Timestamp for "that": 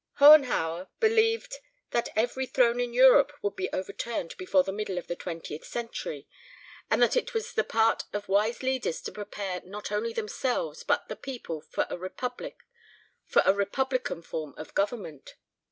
1.91-2.09, 7.03-7.15